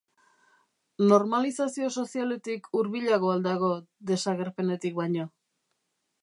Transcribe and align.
Normalizazio 1.11 1.89
sozialetik 2.03 2.71
hurbilago 2.79 3.31
al 3.35 3.45
dago 3.49 3.71
desagerpenetik 4.13 4.99
baino? 5.05 5.29